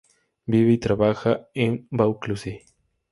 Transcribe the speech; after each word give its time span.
Vive 0.47 0.71
y 0.71 0.77
trabaja 0.79 1.47
en 1.53 1.87
Vaucluse. 1.91 2.65